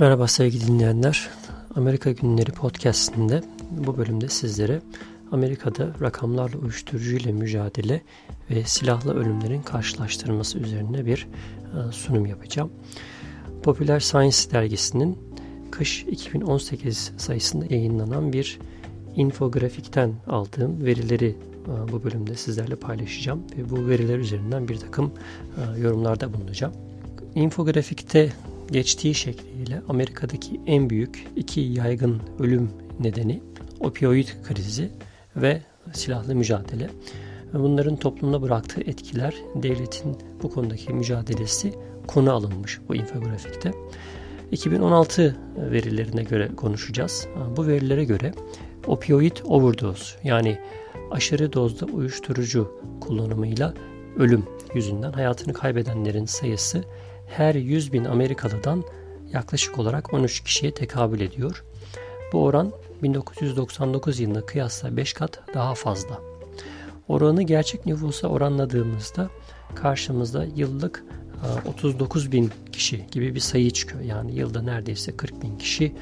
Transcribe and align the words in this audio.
Merhaba 0.00 0.28
sevgili 0.28 0.66
dinleyenler. 0.66 1.28
Amerika 1.74 2.12
Günleri 2.12 2.50
podcastinde 2.52 3.42
bu 3.70 3.96
bölümde 3.96 4.28
sizlere 4.28 4.80
Amerika'da 5.32 5.88
rakamlarla 6.00 6.58
uyuşturucu 6.58 7.16
ile 7.16 7.32
mücadele 7.32 8.02
ve 8.50 8.64
silahlı 8.64 9.14
ölümlerin 9.14 9.62
karşılaştırılması 9.62 10.58
üzerine 10.58 11.06
bir 11.06 11.28
e, 11.62 11.92
sunum 11.92 12.26
yapacağım. 12.26 12.72
Popular 13.62 14.00
Science 14.00 14.36
dergisinin 14.50 15.18
kış 15.70 16.02
2018 16.02 17.12
sayısında 17.16 17.64
yayınlanan 17.70 18.32
bir 18.32 18.58
infografikten 19.14 20.12
aldığım 20.26 20.84
verileri 20.84 21.36
e, 21.66 21.92
bu 21.92 22.04
bölümde 22.04 22.34
sizlerle 22.34 22.76
paylaşacağım 22.76 23.42
ve 23.58 23.70
bu 23.70 23.88
veriler 23.88 24.18
üzerinden 24.18 24.68
bir 24.68 24.76
takım 24.76 25.12
e, 25.56 25.80
yorumlarda 25.80 26.34
bulunacağım. 26.34 26.72
Infografikte 27.34 28.32
geçtiği 28.70 29.14
şekliyle 29.14 29.82
Amerika'daki 29.88 30.60
en 30.66 30.90
büyük 30.90 31.26
iki 31.36 31.60
yaygın 31.60 32.22
ölüm 32.38 32.70
nedeni 33.00 33.42
opioid 33.80 34.28
krizi 34.44 34.90
ve 35.36 35.62
silahlı 35.92 36.34
mücadele. 36.34 36.90
Bunların 37.54 37.96
toplumda 37.96 38.42
bıraktığı 38.42 38.80
etkiler, 38.80 39.34
devletin 39.54 40.16
bu 40.42 40.50
konudaki 40.50 40.92
mücadelesi 40.92 41.74
konu 42.06 42.32
alınmış 42.32 42.80
bu 42.88 42.94
infografikte. 42.94 43.72
2016 44.52 45.36
verilerine 45.56 46.22
göre 46.22 46.48
konuşacağız. 46.56 47.28
Bu 47.56 47.66
verilere 47.66 48.04
göre 48.04 48.32
opioid 48.86 49.36
overdose 49.44 50.18
yani 50.24 50.58
aşırı 51.10 51.52
dozda 51.52 51.86
uyuşturucu 51.86 52.80
kullanımıyla 53.00 53.74
ölüm 54.18 54.46
yüzünden 54.74 55.12
hayatını 55.12 55.52
kaybedenlerin 55.52 56.24
sayısı 56.24 56.84
her 57.26 57.54
100 57.54 57.92
bin 57.92 58.04
Amerikalıdan 58.04 58.84
yaklaşık 59.32 59.78
olarak 59.78 60.14
13 60.14 60.44
kişiye 60.44 60.74
tekabül 60.74 61.20
ediyor. 61.20 61.64
Bu 62.32 62.44
oran 62.44 62.72
1999 63.02 64.20
yılına 64.20 64.40
kıyasla 64.40 64.96
5 64.96 65.12
kat 65.12 65.42
daha 65.54 65.74
fazla. 65.74 66.20
Oranı 67.08 67.42
gerçek 67.42 67.86
nüfusa 67.86 68.28
oranladığımızda 68.28 69.30
karşımızda 69.74 70.46
yıllık 70.56 71.04
39 71.66 72.32
bin 72.32 72.50
kişi 72.72 73.04
gibi 73.10 73.34
bir 73.34 73.40
sayı 73.40 73.70
çıkıyor. 73.70 74.04
Yani 74.04 74.34
yılda 74.34 74.62
neredeyse 74.62 75.16
40 75.16 75.42
bin 75.42 75.58
kişi 75.58 75.92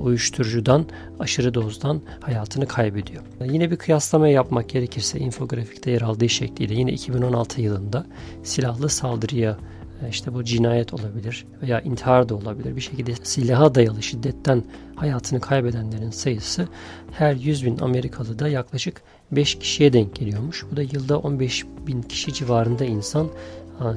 uyuşturucudan, 0.00 0.86
aşırı 1.18 1.54
dozdan 1.54 2.00
hayatını 2.20 2.66
kaybediyor. 2.66 3.22
Yine 3.44 3.70
bir 3.70 3.76
kıyaslama 3.76 4.28
yapmak 4.28 4.68
gerekirse 4.68 5.18
infografikte 5.18 5.90
yer 5.90 6.02
aldığı 6.02 6.28
şekliyle 6.28 6.74
yine 6.74 6.92
2016 6.92 7.60
yılında 7.60 8.06
silahlı 8.42 8.88
saldırıya 8.88 9.58
e, 10.02 10.08
işte 10.08 10.34
bu 10.34 10.44
cinayet 10.44 10.94
olabilir 10.94 11.46
veya 11.62 11.80
intihar 11.80 12.28
da 12.28 12.34
olabilir. 12.34 12.76
Bir 12.76 12.80
şekilde 12.80 13.14
silaha 13.22 13.74
dayalı 13.74 14.02
şiddetten 14.02 14.62
hayatını 14.96 15.40
kaybedenlerin 15.40 16.10
sayısı 16.10 16.68
her 17.12 17.34
100 17.34 17.64
bin 17.64 17.78
Amerikalı'da 17.78 18.48
yaklaşık 18.48 19.02
5 19.32 19.58
kişiye 19.58 19.92
denk 19.92 20.14
geliyormuş. 20.14 20.64
Bu 20.72 20.76
da 20.76 20.82
yılda 20.82 21.18
15 21.18 21.64
bin 21.86 22.02
kişi 22.02 22.32
civarında 22.32 22.84
insan 22.84 23.28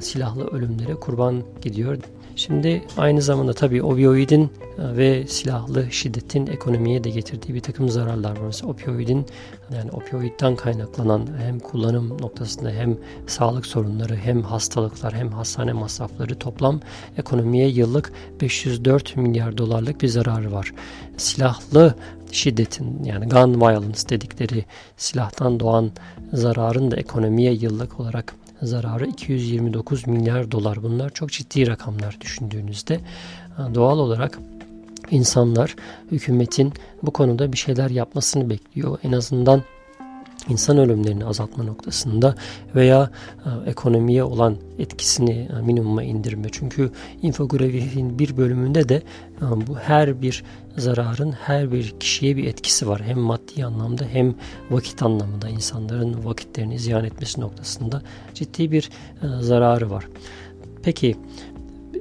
silahlı 0.00 0.46
ölümlere 0.46 0.94
kurban 0.94 1.42
gidiyor. 1.62 1.98
Şimdi 2.38 2.82
aynı 2.96 3.22
zamanda 3.22 3.52
tabii 3.52 3.82
opioidin 3.82 4.44
e, 4.44 4.96
ve 4.96 5.26
silahlı 5.26 5.92
şiddetin 5.92 6.46
ekonomiye 6.46 7.04
de 7.04 7.10
getirdiği 7.10 7.54
bir 7.54 7.60
takım 7.60 7.88
zararlar 7.88 8.30
var. 8.30 8.46
Mesela 8.46 8.70
opioidin 8.70 9.26
yani 9.74 9.90
opioidden 9.90 10.56
kaynaklanan 10.56 11.28
hem 11.38 11.58
kullanım 11.58 12.08
noktasında 12.08 12.70
hem 12.70 12.96
sağlık 13.26 13.66
sorunları 13.66 14.16
hem 14.16 14.42
hastalıklar 14.42 15.14
hem 15.14 15.32
hastane 15.32 15.72
masrafları 15.72 16.34
toplam 16.34 16.80
ekonomiye 17.16 17.68
yıllık 17.68 18.12
504 18.40 19.16
milyar 19.16 19.58
dolarlık 19.58 20.02
bir 20.02 20.08
zararı 20.08 20.52
var. 20.52 20.72
Silahlı 21.16 21.94
şiddetin 22.32 23.04
yani 23.04 23.28
gun 23.28 23.60
violence 23.60 24.08
dedikleri 24.08 24.64
silahtan 24.96 25.60
doğan 25.60 25.90
zararın 26.32 26.90
da 26.90 26.96
ekonomiye 26.96 27.52
yıllık 27.52 28.00
olarak 28.00 28.34
zararı 28.62 29.06
229 29.06 30.06
milyar 30.06 30.50
dolar. 30.50 30.82
Bunlar 30.82 31.10
çok 31.10 31.30
ciddi 31.30 31.66
rakamlar 31.66 32.18
düşündüğünüzde. 32.20 33.00
Doğal 33.74 33.98
olarak 33.98 34.38
insanlar 35.10 35.76
hükümetin 36.12 36.72
bu 37.02 37.10
konuda 37.10 37.52
bir 37.52 37.58
şeyler 37.58 37.90
yapmasını 37.90 38.50
bekliyor. 38.50 38.98
En 39.02 39.12
azından 39.12 39.62
insan 40.48 40.78
ölümlerini 40.78 41.24
azaltma 41.24 41.64
noktasında 41.64 42.34
veya 42.74 43.10
e, 43.44 43.70
ekonomiye 43.70 44.24
olan 44.24 44.56
etkisini 44.78 45.48
e, 45.58 45.62
minimuma 45.62 46.02
indirme. 46.02 46.48
Çünkü 46.52 46.90
infografiğin 47.22 48.18
bir 48.18 48.36
bölümünde 48.36 48.88
de 48.88 49.02
e, 49.42 49.66
bu 49.66 49.78
her 49.78 50.22
bir 50.22 50.44
zararın 50.76 51.32
her 51.32 51.72
bir 51.72 51.94
kişiye 52.00 52.36
bir 52.36 52.44
etkisi 52.44 52.88
var. 52.88 53.02
Hem 53.02 53.18
maddi 53.18 53.64
anlamda 53.64 54.04
hem 54.04 54.34
vakit 54.70 55.02
anlamında 55.02 55.48
insanların 55.48 56.24
vakitlerini 56.24 56.78
ziyan 56.78 57.04
etmesi 57.04 57.40
noktasında 57.40 58.02
ciddi 58.34 58.72
bir 58.72 58.90
zararı 59.40 59.90
var. 59.90 60.08
Peki 60.82 61.16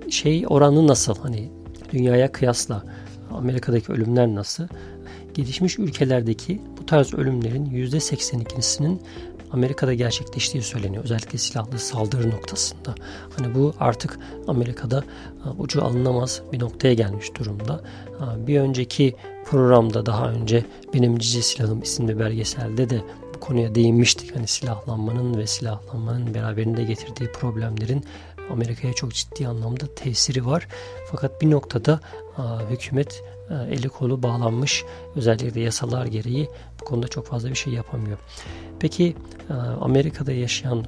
şey 0.09 0.45
oranı 0.47 0.87
nasıl? 0.87 1.15
Hani 1.15 1.49
dünyaya 1.93 2.31
kıyasla 2.31 2.83
Amerika'daki 3.31 3.91
ölümler 3.91 4.27
nasıl? 4.27 4.67
Gelişmiş 5.33 5.79
ülkelerdeki 5.79 6.61
tarz 6.87 7.13
ölümlerin 7.13 7.65
%82'sinin 7.65 9.01
Amerika'da 9.51 9.93
gerçekleştiği 9.93 10.63
söyleniyor. 10.63 11.03
Özellikle 11.03 11.37
silahlı 11.37 11.79
saldırı 11.79 12.29
noktasında. 12.29 12.95
Hani 13.37 13.55
bu 13.55 13.73
artık 13.79 14.19
Amerika'da 14.47 15.03
e, 15.45 15.49
ucu 15.57 15.83
alınamaz 15.83 16.41
bir 16.51 16.59
noktaya 16.59 16.93
gelmiş 16.93 17.35
durumda. 17.39 17.81
E, 18.07 18.47
bir 18.47 18.59
önceki 18.59 19.15
programda 19.45 20.05
daha 20.05 20.29
önce 20.29 20.65
Benim 20.93 21.17
Cici 21.17 21.43
Silahım 21.43 21.81
isimli 21.81 22.19
belgeselde 22.19 22.89
de 22.89 23.01
bu 23.35 23.39
konuya 23.39 23.75
değinmiştik. 23.75 24.35
Hani 24.35 24.47
silahlanmanın 24.47 25.37
ve 25.37 25.47
silahlanmanın 25.47 26.33
beraberinde 26.33 26.83
getirdiği 26.83 27.31
problemlerin 27.31 28.05
Amerika'ya 28.51 28.93
çok 28.93 29.13
ciddi 29.13 29.47
anlamda 29.47 29.85
tesiri 29.95 30.45
var. 30.45 30.67
Fakat 31.11 31.41
bir 31.41 31.51
noktada 31.51 31.99
e, 32.37 32.41
hükümet 32.69 33.23
eli 33.53 33.89
kolu 33.89 34.23
bağlanmış 34.23 34.85
özellikle 35.15 35.61
yasalar 35.61 36.05
gereği 36.05 36.49
bu 36.81 36.85
konuda 36.85 37.07
çok 37.07 37.25
fazla 37.25 37.49
bir 37.49 37.55
şey 37.55 37.73
yapamıyor. 37.73 38.17
Peki 38.79 39.15
e, 39.49 39.53
Amerika'da 39.53 40.31
yaşayan 40.31 40.85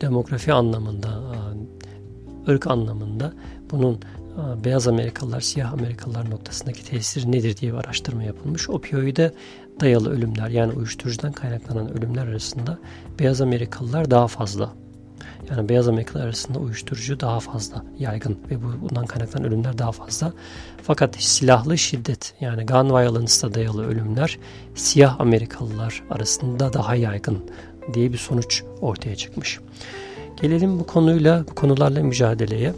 demografi 0.00 0.52
anlamında, 0.52 1.08
e, 1.08 2.50
ırk 2.50 2.66
anlamında 2.66 3.32
bunun 3.70 3.94
e, 3.94 4.64
beyaz 4.64 4.88
Amerikalılar, 4.88 5.40
siyah 5.40 5.72
Amerikalılar 5.72 6.30
noktasındaki 6.30 6.84
tesiri 6.84 7.32
nedir 7.32 7.56
diye 7.56 7.72
bir 7.72 7.78
araştırma 7.78 8.22
yapılmış. 8.22 8.70
Opioide 8.70 9.34
dayalı 9.80 10.10
ölümler 10.10 10.48
yani 10.48 10.72
uyuşturucudan 10.72 11.32
kaynaklanan 11.32 11.98
ölümler 11.98 12.26
arasında 12.26 12.78
beyaz 13.18 13.40
Amerikalılar 13.40 14.10
daha 14.10 14.28
fazla 14.28 14.72
yani 15.50 15.68
beyaz 15.68 15.88
Amerikalılar 15.88 16.24
arasında 16.24 16.58
uyuşturucu 16.58 17.20
daha 17.20 17.40
fazla 17.40 17.84
yaygın 17.98 18.38
ve 18.50 18.62
bundan 18.82 19.06
kaynaklanan 19.06 19.48
ölümler 19.48 19.78
daha 19.78 19.92
fazla. 19.92 20.32
Fakat 20.82 21.16
silahlı 21.16 21.78
şiddet 21.78 22.34
yani 22.40 22.66
gun 22.66 22.90
violence'da 22.90 23.54
dayalı 23.54 23.86
ölümler 23.86 24.38
siyah 24.74 25.20
Amerikalılar 25.20 26.02
arasında 26.10 26.72
daha 26.72 26.94
yaygın 26.94 27.44
diye 27.94 28.12
bir 28.12 28.18
sonuç 28.18 28.62
ortaya 28.80 29.16
çıkmış. 29.16 29.60
Gelelim 30.42 30.78
bu 30.78 30.86
konuyla, 30.86 31.44
bu 31.50 31.54
konularla 31.54 32.02
mücadeleye. 32.02 32.74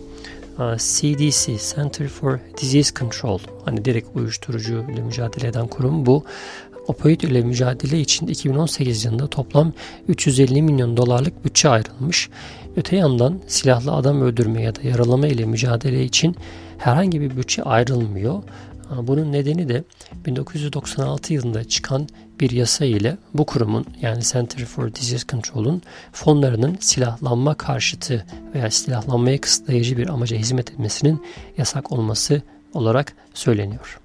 CDC, 0.79 1.57
Center 1.75 2.09
for 2.09 2.39
Disease 2.61 2.95
Control, 2.95 3.39
hani 3.65 3.85
direkt 3.85 4.17
uyuşturucu 4.17 4.85
ile 4.93 5.01
mücadele 5.01 5.49
eden 5.49 5.67
kurum 5.67 6.07
bu 6.07 6.25
opioid 6.89 7.21
ile 7.21 7.43
mücadele 7.43 8.01
için 8.01 8.27
2018 8.27 9.05
yılında 9.05 9.27
toplam 9.27 9.73
350 10.09 10.63
milyon 10.63 10.97
dolarlık 10.97 11.45
bütçe 11.45 11.69
ayrılmış. 11.69 12.29
Öte 12.77 12.97
yandan 12.97 13.41
silahlı 13.47 13.93
adam 13.93 14.23
öldürme 14.23 14.63
ya 14.63 14.75
da 14.75 14.81
yaralama 14.83 15.27
ile 15.27 15.47
mücadele 15.47 16.05
için 16.05 16.37
herhangi 16.79 17.21
bir 17.21 17.37
bütçe 17.37 17.63
ayrılmıyor. 17.63 18.43
Bunun 19.03 19.33
nedeni 19.33 19.69
de 19.69 19.85
1996 20.27 21.35
yılında 21.35 21.65
çıkan 21.65 22.09
bir 22.41 22.51
yasa 22.51 22.85
ile 22.85 23.17
bu 23.35 23.47
kurumun 23.47 23.87
yani 24.03 24.23
Center 24.23 24.65
for 24.65 24.95
Disease 24.95 25.27
Control'un 25.27 25.83
fonlarının 26.13 26.77
silahlanma 26.81 27.55
karşıtı 27.55 28.27
veya 28.55 28.71
silahlanmaya 28.71 29.41
kısıtlayıcı 29.41 29.97
bir 29.97 30.09
amaca 30.09 30.37
hizmet 30.37 30.71
etmesinin 30.71 31.23
yasak 31.59 31.93
olması 31.93 32.43
olarak 32.75 33.13
söyleniyor. 33.35 34.01